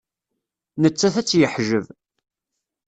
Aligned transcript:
Nettat 0.81 1.13
ad 1.19 1.25
tt-yeḥjeb. 1.25 1.85